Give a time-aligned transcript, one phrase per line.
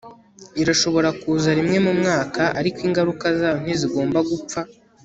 [0.61, 4.59] irashobora kuza rimwe mu mwaka, ariko ingaruka zayo ntizigomba gupfa